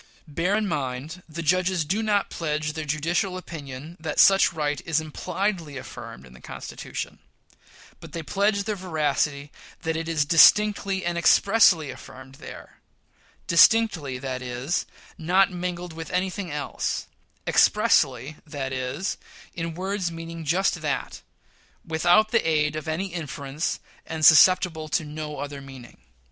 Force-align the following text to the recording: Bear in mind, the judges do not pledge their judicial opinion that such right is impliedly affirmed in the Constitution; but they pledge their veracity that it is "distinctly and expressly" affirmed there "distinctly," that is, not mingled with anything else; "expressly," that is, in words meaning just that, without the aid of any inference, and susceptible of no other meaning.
Bear 0.27 0.55
in 0.57 0.67
mind, 0.67 1.21
the 1.29 1.43
judges 1.43 1.85
do 1.85 2.01
not 2.01 2.31
pledge 2.31 2.73
their 2.73 2.85
judicial 2.85 3.37
opinion 3.37 3.95
that 3.99 4.17
such 4.19 4.51
right 4.51 4.81
is 4.83 4.99
impliedly 4.99 5.77
affirmed 5.77 6.25
in 6.25 6.33
the 6.33 6.41
Constitution; 6.41 7.19
but 7.99 8.11
they 8.11 8.23
pledge 8.23 8.63
their 8.63 8.75
veracity 8.75 9.51
that 9.83 9.95
it 9.95 10.09
is 10.09 10.25
"distinctly 10.25 11.05
and 11.05 11.19
expressly" 11.19 11.91
affirmed 11.91 12.39
there 12.41 12.79
"distinctly," 13.45 14.17
that 14.17 14.41
is, 14.41 14.87
not 15.19 15.51
mingled 15.51 15.93
with 15.93 16.09
anything 16.09 16.49
else; 16.49 17.05
"expressly," 17.45 18.37
that 18.43 18.73
is, 18.73 19.17
in 19.53 19.75
words 19.75 20.11
meaning 20.11 20.43
just 20.43 20.81
that, 20.81 21.21
without 21.85 22.31
the 22.31 22.41
aid 22.43 22.75
of 22.75 22.87
any 22.87 23.13
inference, 23.13 23.79
and 24.07 24.25
susceptible 24.25 24.85
of 24.85 24.99
no 25.01 25.37
other 25.37 25.61
meaning. 25.61 25.97